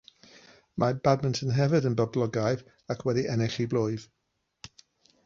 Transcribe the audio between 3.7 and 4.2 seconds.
blwyf.